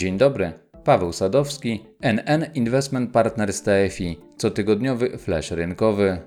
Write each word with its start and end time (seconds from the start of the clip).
Dzień 0.00 0.18
dobry, 0.18 0.52
Paweł 0.84 1.12
Sadowski, 1.12 1.84
NN 2.00 2.46
Investment 2.54 3.12
Partners 3.12 3.62
TFI, 3.62 4.18
cotygodniowy 4.36 5.18
flash 5.18 5.50
rynkowy. 5.50 6.18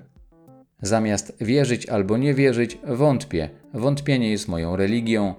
Zamiast 0.82 1.36
wierzyć 1.40 1.88
albo 1.88 2.16
nie 2.16 2.34
wierzyć, 2.34 2.78
wątpię. 2.86 3.50
Wątpienie 3.72 4.30
jest 4.30 4.48
moją 4.48 4.76
religią. 4.76 5.34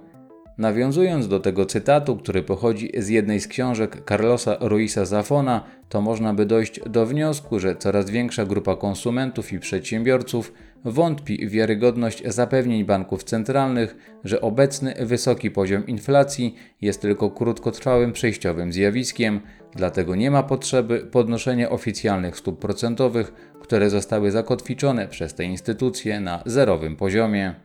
Nawiązując 0.58 1.28
do 1.28 1.40
tego 1.40 1.66
cytatu, 1.66 2.18
który 2.18 2.44
pochodzi 2.44 2.92
z 2.98 3.08
jednej 3.08 3.40
z 3.40 3.48
książek 3.48 4.04
Carlosa 4.10 4.58
Ruisa 4.60 5.06
Zafona, 5.06 5.64
to 5.90 6.02
można 6.02 6.34
by 6.34 6.46
dojść 6.46 6.80
do 6.90 7.06
wniosku, 7.06 7.60
że 7.60 7.76
coraz 7.76 8.10
większa 8.10 8.46
grupa 8.46 8.76
konsumentów 8.76 9.54
i 9.54 9.60
przedsiębiorców 9.60 10.54
wątpi 10.86 11.48
w 11.48 11.52
wiarygodność 11.52 12.24
zapewnień 12.26 12.86
banków 12.86 13.23
centralnych, 13.23 13.96
że 14.23 14.41
obecny 14.41 14.94
wysoki 15.00 15.52
poziom 15.52 15.88
inflacji 15.88 16.55
jest 16.82 17.02
tylko 17.02 17.32
krótkotrwałym 17.32 18.14
przejściowym 18.14 18.73
zjawiskiem, 18.73 19.40
dlatego 19.76 20.16
nie 20.16 20.32
ma 20.32 20.44
potrzeby 20.44 21.00
podnoszenia 21.00 21.70
oficjalnych 21.70 22.38
stóp 22.38 22.59
procentowych, 22.59 23.34
które 23.62 23.90
zostały 23.90 24.32
zakotwiczone 24.32 25.08
przez 25.08 25.34
te 25.34 25.44
instytucje 25.44 26.20
na 26.20 26.44
zerowym 26.45 26.95
poziomie. 26.95 27.56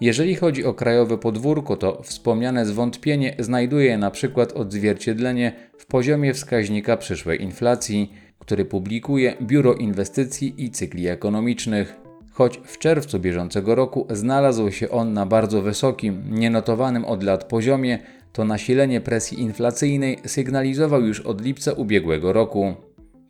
Jeżeli 0.00 0.34
chodzi 0.34 0.64
o 0.64 0.74
krajowe 0.74 1.18
podwórko, 1.18 1.76
to 1.76 2.02
wspomniane 2.02 2.66
zwątpienie 2.66 3.36
znajduje 3.38 3.98
na 3.98 4.10
przykład 4.10 4.52
odzwierciedlenie 4.52 5.52
w 5.78 5.86
poziomie 5.86 6.34
wskaźnika 6.34 6.96
przyszłej 6.96 7.42
inflacji, 7.42 8.12
który 8.38 8.64
publikuje 8.64 9.36
Biuro 9.42 9.74
Inwestycji 9.74 10.64
i 10.64 10.70
Cykli 10.70 11.08
Ekonomicznych. 11.08 12.03
Choć 12.34 12.60
w 12.64 12.78
czerwcu 12.78 13.20
bieżącego 13.20 13.74
roku 13.74 14.06
znalazł 14.10 14.70
się 14.70 14.90
on 14.90 15.12
na 15.12 15.26
bardzo 15.26 15.62
wysokim, 15.62 16.22
nienotowanym 16.30 17.04
od 17.04 17.22
lat 17.22 17.44
poziomie, 17.44 17.98
to 18.32 18.44
nasilenie 18.44 19.00
presji 19.00 19.40
inflacyjnej 19.40 20.18
sygnalizował 20.26 21.00
już 21.02 21.20
od 21.20 21.40
lipca 21.40 21.72
ubiegłego 21.72 22.32
roku. 22.32 22.74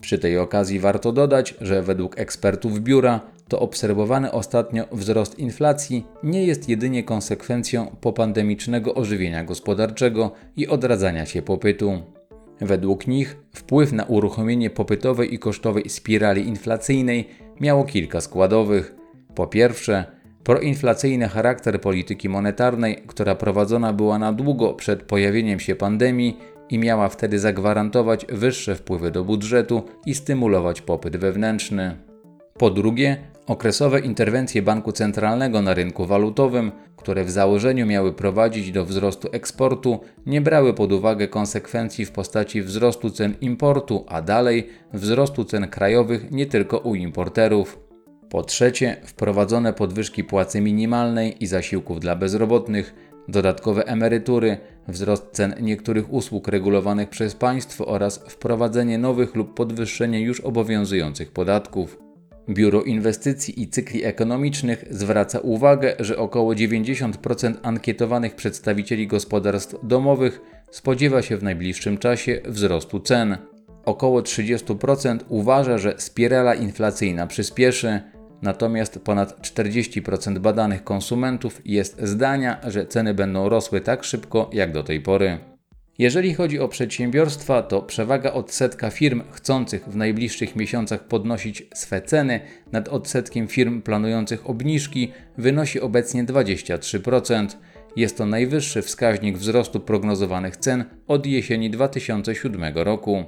Przy 0.01 0.19
tej 0.19 0.39
okazji 0.39 0.81
warto 0.81 1.13
dodać, 1.13 1.55
że 1.61 1.83
według 1.83 2.19
ekspertów 2.19 2.81
biura 2.81 3.21
to 3.49 3.61
obserwowany 3.61 4.33
ostatnio 4.33 4.85
wzrost 4.93 5.39
inflacji 5.39 6.07
nie 6.23 6.45
jest 6.45 6.69
jedynie 6.69 7.03
konsekwencją 7.03 7.97
popandemicznego 8.01 8.95
ożywienia 8.95 9.45
gospodarczego 9.45 10.33
i 10.57 10.69
odradzania 10.69 11.27
się 11.27 11.43
popytu. 11.43 12.03
Według 12.61 13.07
nich 13.07 13.37
wpływ 13.55 13.93
na 13.93 14.05
uruchomienie 14.05 14.71
popytowej 14.71 15.35
i 15.35 15.39
kosztowej 15.39 15.89
spirali 15.89 16.49
inflacyjnej 16.49 17.29
miało 17.61 17.85
kilka 17.85 18.21
składowych. 18.21 18.95
Po 19.35 19.47
pierwsze, 19.47 20.05
proinflacyjny 20.45 21.29
charakter 21.29 21.81
polityki 21.81 22.29
monetarnej, 22.29 23.03
która 23.07 23.35
prowadzona 23.35 23.93
była 23.93 24.19
na 24.19 24.33
długo 24.33 24.75
przed 24.75 25.03
pojawieniem 25.03 25.61
się 25.61 25.75
pandemii 25.75 26.39
i 26.71 26.79
miała 26.79 27.09
wtedy 27.09 27.39
zagwarantować 27.39 28.27
wyższe 28.27 28.75
wpływy 28.75 29.11
do 29.11 29.25
budżetu 29.25 29.83
i 30.07 30.15
stymulować 30.15 30.81
popyt 30.81 31.17
wewnętrzny. 31.17 31.97
Po 32.59 32.71
drugie, 32.71 33.17
okresowe 33.47 34.01
interwencje 34.01 34.63
banku 34.63 34.93
centralnego 34.93 35.63
na 35.63 35.75
rynku 35.75 36.07
walutowym, 36.07 36.73
które 36.97 37.25
w 37.25 37.31
założeniu 37.31 37.87
miały 37.87 38.13
prowadzić 38.13 38.73
do 38.73 38.85
wzrostu 38.85 39.29
eksportu, 39.33 40.01
nie 40.27 40.41
brały 40.41 40.75
pod 40.75 40.93
uwagę 40.93 41.29
konsekwencji 41.29 42.05
w 42.05 42.11
postaci 42.11 42.63
wzrostu 42.63 43.11
cen 43.11 43.35
importu, 43.41 44.05
a 44.09 44.23
dalej 44.23 44.69
wzrostu 44.93 45.45
cen 45.45 45.69
krajowych 45.69 46.31
nie 46.31 46.47
tylko 46.47 46.79
u 46.79 46.95
importerów. 46.95 47.79
Po 48.29 48.43
trzecie, 48.43 48.97
wprowadzone 49.05 49.73
podwyżki 49.73 50.25
płacy 50.25 50.61
minimalnej 50.61 51.45
i 51.45 51.47
zasiłków 51.47 52.01
dla 52.01 52.17
bezrobotnych, 52.17 52.95
dodatkowe 53.29 53.87
emerytury, 53.87 54.59
wzrost 54.89 55.27
cen 55.33 55.55
niektórych 55.61 56.13
usług 56.13 56.49
regulowanych 56.49 57.09
przez 57.09 57.35
państwo 57.35 57.87
oraz 57.87 58.19
wprowadzenie 58.29 58.99
nowych 58.99 59.35
lub 59.35 59.55
podwyższenie 59.55 60.21
już 60.21 60.41
obowiązujących 60.41 61.33
podatków. 61.33 62.04
Biuro 62.49 62.83
Inwestycji 62.83 63.63
i 63.63 63.69
Cykli 63.69 64.05
Ekonomicznych 64.05 64.85
zwraca 64.91 65.39
uwagę, 65.39 65.95
że 65.99 66.19
około 66.19 66.53
90% 66.53 67.55
ankietowanych 67.63 68.35
przedstawicieli 68.35 69.07
gospodarstw 69.07 69.77
domowych 69.83 70.41
spodziewa 70.71 71.23
się 71.23 71.37
w 71.37 71.43
najbliższym 71.43 71.99
czasie 71.99 72.41
wzrostu 72.45 73.01
cen. 73.01 73.37
Około 73.85 74.21
30% 74.21 75.19
uważa, 75.29 75.79
że 75.79 75.95
spirala 75.99 76.55
inflacyjna 76.55 77.27
przyspieszy, 77.27 78.01
natomiast 78.43 78.99
ponad 78.99 79.41
40% 79.41 80.39
badanych 80.39 80.85
konsumentów 80.85 81.61
jest 81.65 82.03
zdania, 82.03 82.61
że 82.67 82.87
ceny 82.87 83.15
będą 83.15 83.49
rosły 83.49 83.81
tak 83.81 84.05
szybko 84.05 84.51
jak 84.53 84.73
do 84.73 84.83
tej 84.83 85.01
pory. 85.01 85.54
Jeżeli 85.99 86.35
chodzi 86.35 86.61
o 86.61 86.69
przedsiębiorstwa, 86.69 87.63
to 87.63 87.83
przewaga 87.83 88.33
odsetka 88.33 88.91
firm 88.91 89.23
chcących 89.31 89.89
w 89.89 89.97
najbliższych 89.97 90.57
miesiącach 90.57 91.05
podnosić 91.05 91.63
swe 91.75 92.03
ceny 92.03 92.41
nad 92.73 92.89
odsetkiem 92.89 93.49
firm 93.49 93.83
planujących 93.83 94.51
obniżki 94.51 95.13
wynosi 95.39 95.81
obecnie 95.81 96.25
23%. 96.25 97.47
Jest 97.97 98.19
to 98.19 98.27
najwyższy 98.27 98.83
wskaźnik 98.83 99.39
wzrostu 99.39 99.81
prognozowanych 99.81 100.57
cen 100.57 100.85
od 101.07 101.27
jesieni 101.27 101.71
2007 101.71 102.75
roku. 102.75 103.25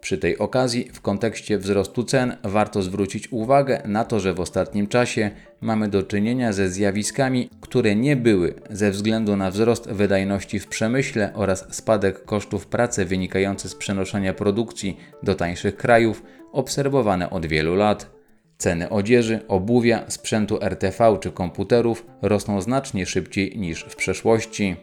Przy 0.00 0.18
tej 0.18 0.38
okazji, 0.38 0.88
w 0.92 1.00
kontekście 1.00 1.58
wzrostu 1.58 2.04
cen, 2.04 2.36
warto 2.44 2.82
zwrócić 2.82 3.32
uwagę 3.32 3.82
na 3.84 4.04
to, 4.04 4.20
że 4.20 4.34
w 4.34 4.40
ostatnim 4.40 4.86
czasie 4.86 5.30
mamy 5.60 5.88
do 5.88 6.02
czynienia 6.02 6.52
ze 6.52 6.70
zjawiskami, 6.70 7.48
które 7.72 7.96
nie 7.96 8.16
były 8.16 8.54
ze 8.70 8.90
względu 8.90 9.36
na 9.36 9.50
wzrost 9.50 9.90
wydajności 9.90 10.58
w 10.58 10.66
przemyśle 10.66 11.32
oraz 11.34 11.74
spadek 11.74 12.24
kosztów 12.24 12.66
pracy 12.66 13.04
wynikający 13.04 13.68
z 13.68 13.74
przenoszenia 13.74 14.34
produkcji 14.34 14.96
do 15.22 15.34
tańszych 15.34 15.76
krajów 15.76 16.22
obserwowane 16.52 17.30
od 17.30 17.46
wielu 17.46 17.74
lat. 17.74 18.10
Ceny 18.58 18.88
odzieży, 18.90 19.40
obuwia, 19.48 20.04
sprzętu 20.08 20.58
RTV 20.62 21.18
czy 21.20 21.30
komputerów 21.30 22.06
rosną 22.22 22.60
znacznie 22.60 23.06
szybciej 23.06 23.58
niż 23.58 23.84
w 23.84 23.96
przeszłości. 23.96 24.76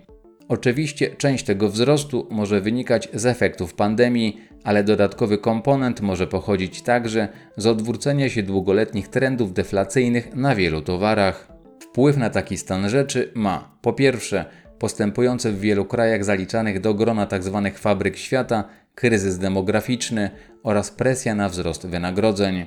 Oczywiście 0.47 1.15
część 1.15 1.45
tego 1.45 1.69
wzrostu 1.69 2.27
może 2.31 2.61
wynikać 2.61 3.09
z 3.13 3.25
efektów 3.25 3.73
pandemii, 3.73 4.41
ale 4.63 4.83
dodatkowy 4.83 5.37
komponent 5.37 6.01
może 6.01 6.27
pochodzić 6.27 6.81
także 6.81 7.27
z 7.57 7.67
odwrócenia 7.67 8.29
się 8.29 8.43
długoletnich 8.43 9.07
trendów 9.07 9.53
deflacyjnych 9.53 10.35
na 10.35 10.55
wielu 10.55 10.81
towarach. 10.81 11.58
Wpływ 11.89 12.17
na 12.17 12.29
taki 12.29 12.57
stan 12.57 12.89
rzeczy 12.89 13.31
ma 13.35 13.77
po 13.81 13.93
pierwsze 13.93 14.45
postępujące 14.79 15.51
w 15.51 15.59
wielu 15.59 15.85
krajach 15.85 16.23
zaliczanych 16.23 16.81
do 16.81 16.93
grona 16.93 17.27
tzw. 17.27 17.61
Tak 17.63 17.79
fabryk 17.79 18.17
świata 18.17 18.63
kryzys 18.95 19.37
demograficzny 19.37 20.29
oraz 20.63 20.91
presja 20.91 21.35
na 21.35 21.49
wzrost 21.49 21.87
wynagrodzeń. 21.87 22.65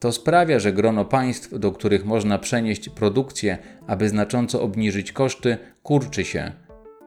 To 0.00 0.12
sprawia, 0.12 0.58
że 0.58 0.72
grono 0.72 1.04
państw, 1.04 1.58
do 1.58 1.72
których 1.72 2.04
można 2.04 2.38
przenieść 2.38 2.88
produkcję, 2.88 3.58
aby 3.86 4.08
znacząco 4.08 4.62
obniżyć 4.62 5.12
koszty, 5.12 5.56
kurczy 5.82 6.24
się. 6.24 6.52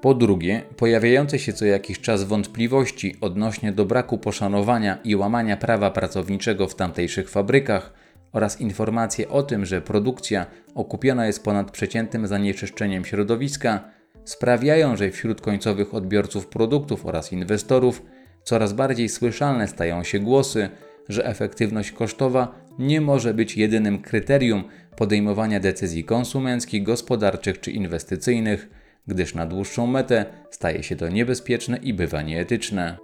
Po 0.01 0.13
drugie, 0.13 0.61
pojawiające 0.77 1.39
się 1.39 1.53
co 1.53 1.65
jakiś 1.65 1.99
czas 1.99 2.23
wątpliwości 2.23 3.15
odnośnie 3.21 3.71
do 3.71 3.85
braku 3.85 4.17
poszanowania 4.17 4.97
i 5.03 5.15
łamania 5.15 5.57
prawa 5.57 5.91
pracowniczego 5.91 6.67
w 6.67 6.75
tamtejszych 6.75 7.29
fabrykach 7.29 7.93
oraz 8.31 8.61
informacje 8.61 9.29
o 9.29 9.43
tym, 9.43 9.65
że 9.65 9.81
produkcja 9.81 10.45
okupiona 10.75 11.25
jest 11.25 11.43
ponad 11.43 11.71
przeciętnym 11.71 12.27
zanieczyszczeniem 12.27 13.05
środowiska, 13.05 13.91
sprawiają, 14.25 14.95
że 14.95 15.11
wśród 15.11 15.41
końcowych 15.41 15.93
odbiorców 15.93 16.47
produktów 16.47 17.05
oraz 17.05 17.33
inwestorów 17.33 18.01
coraz 18.43 18.73
bardziej 18.73 19.09
słyszalne 19.09 19.67
stają 19.67 20.03
się 20.03 20.19
głosy, 20.19 20.69
że 21.09 21.25
efektywność 21.25 21.91
kosztowa 21.91 22.65
nie 22.79 23.01
może 23.01 23.33
być 23.33 23.57
jedynym 23.57 24.01
kryterium 24.01 24.63
podejmowania 24.95 25.59
decyzji 25.59 26.03
konsumenckich, 26.03 26.83
gospodarczych 26.83 27.59
czy 27.59 27.71
inwestycyjnych 27.71 28.69
gdyż 29.07 29.35
na 29.35 29.45
dłuższą 29.45 29.87
metę 29.87 30.25
staje 30.51 30.83
się 30.83 30.95
to 30.95 31.09
niebezpieczne 31.09 31.77
i 31.77 31.93
bywa 31.93 32.21
nieetyczne. 32.21 32.97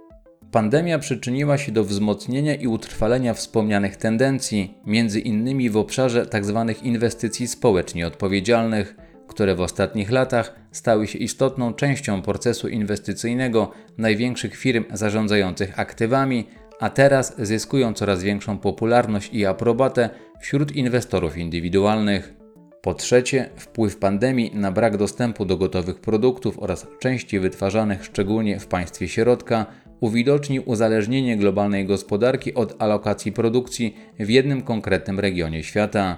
Pandemia 0.54 0.98
przyczyniła 0.98 1.58
się 1.58 1.72
do 1.72 1.84
wzmocnienia 1.84 2.54
i 2.54 2.66
utrwalenia 2.66 3.34
wspomnianych 3.34 3.96
tendencji, 3.96 4.78
między 4.86 5.20
innymi 5.20 5.70
w 5.70 5.76
obszarze 5.76 6.26
tzw. 6.26 6.64
Tak 6.68 6.82
inwestycji 6.82 7.48
społecznie 7.48 8.06
odpowiedzialnych, 8.06 8.96
które 9.28 9.54
w 9.54 9.60
ostatnich 9.60 10.10
latach 10.10 10.54
stały 10.72 11.06
się 11.06 11.18
istotną 11.18 11.74
częścią 11.74 12.22
procesu 12.22 12.68
inwestycyjnego 12.68 13.72
największych 13.98 14.56
firm 14.56 14.84
zarządzających 14.92 15.78
aktywami, 15.78 16.46
a 16.80 16.90
teraz 16.90 17.34
zyskują 17.38 17.94
coraz 17.94 18.22
większą 18.22 18.58
popularność 18.58 19.30
i 19.32 19.46
aprobatę 19.46 20.10
wśród 20.40 20.76
inwestorów 20.76 21.36
indywidualnych. 21.36 22.34
Po 22.82 22.94
trzecie, 22.94 23.50
wpływ 23.56 23.96
pandemii 23.96 24.50
na 24.54 24.72
brak 24.72 24.96
dostępu 24.96 25.44
do 25.44 25.56
gotowych 25.56 26.00
produktów 26.00 26.58
oraz 26.58 26.86
części 26.98 27.40
wytwarzanych 27.40 28.04
szczególnie 28.04 28.60
w 28.60 28.66
państwie 28.66 29.08
środka 29.08 29.66
uwidocznił 30.04 30.62
uzależnienie 30.66 31.36
globalnej 31.36 31.86
gospodarki 31.86 32.54
od 32.54 32.82
alokacji 32.82 33.32
produkcji 33.32 33.96
w 34.18 34.28
jednym 34.28 34.62
konkretnym 34.62 35.20
regionie 35.20 35.62
świata. 35.62 36.16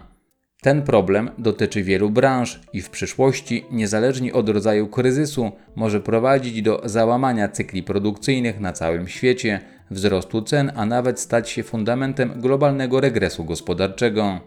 Ten 0.62 0.82
problem 0.82 1.30
dotyczy 1.38 1.82
wielu 1.82 2.10
branż 2.10 2.60
i 2.72 2.82
w 2.82 2.90
przyszłości, 2.90 3.64
niezależnie 3.70 4.32
od 4.32 4.48
rodzaju 4.48 4.88
kryzysu, 4.88 5.52
może 5.76 6.00
prowadzić 6.00 6.62
do 6.62 6.82
załamania 6.84 7.48
cykli 7.48 7.82
produkcyjnych 7.82 8.60
na 8.60 8.72
całym 8.72 9.08
świecie, 9.08 9.60
wzrostu 9.90 10.42
cen, 10.42 10.72
a 10.76 10.86
nawet 10.86 11.20
stać 11.20 11.50
się 11.50 11.62
fundamentem 11.62 12.32
globalnego 12.36 13.00
regresu 13.00 13.44
gospodarczego. 13.44 14.40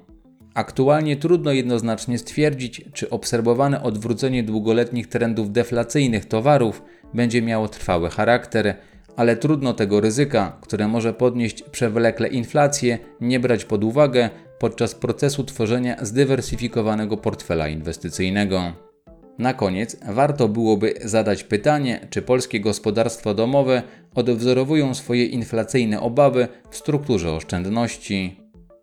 Aktualnie 0.54 1.18
trudno 1.18 1.52
jednoznacznie 1.52 2.18
stwierdzić, 2.18 2.82
czy 2.94 3.10
obserwowane 3.10 3.84
odwrócenie 3.84 4.44
długoletnich 4.44 5.08
trendów 5.08 5.52
deflacyjnych 5.52 6.26
towarów 6.26 6.82
będzie 7.14 7.42
miało 7.42 7.68
trwały 7.68 8.10
charakter, 8.10 8.76
ale 9.20 9.36
trudno 9.36 9.74
tego 9.74 10.02
ryzyka, 10.02 10.58
które 10.62 10.88
może 10.88 11.14
podnieść 11.14 11.64
przewlekle 11.64 12.28
inflację, 12.28 12.98
nie 13.22 13.40
brać 13.40 13.66
pod 13.66 13.84
uwagę 13.84 14.30
podczas 14.60 14.96
procesu 14.96 15.44
tworzenia 15.44 16.06
zdywersyfikowanego 16.06 17.18
portfela 17.18 17.68
inwestycyjnego. 17.68 18.74
Na 19.38 19.54
koniec 19.54 19.98
warto 20.10 20.48
byłoby 20.48 20.94
zadać 21.04 21.44
pytanie, 21.44 22.08
czy 22.10 22.22
polskie 22.22 22.60
gospodarstwa 22.60 23.34
domowe 23.34 23.84
odwzorowują 24.16 24.94
swoje 24.94 25.26
inflacyjne 25.26 26.02
obawy 26.02 26.48
w 26.70 26.76
strukturze 26.76 27.32
oszczędności. 27.32 28.40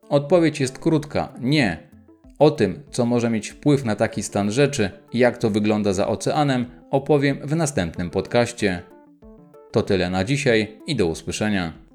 Odpowiedź 0.09 0.61
jest 0.61 0.79
krótka: 0.79 1.33
nie. 1.41 1.89
O 2.39 2.51
tym, 2.51 2.83
co 2.91 3.07
może 3.07 3.31
mieć 3.31 3.49
wpływ 3.49 3.85
na 3.85 3.97
taki 3.97 4.23
stan 4.23 4.51
rzeczy 4.51 4.91
i 5.13 5.19
jak 5.19 5.39
to 5.39 5.51
wygląda 5.51 5.93
za 5.93 6.09
oceanem, 6.09 6.67
opowiem 6.91 7.39
w 7.45 7.57
następnym 7.57 8.11
podcaście. 8.11 8.96
To 9.77 9.83
tyle 9.83 10.11
na 10.11 10.25
dzisiaj 10.25 10.69
i 10.87 10.97
do 10.97 11.07
usłyszenia. 11.07 11.86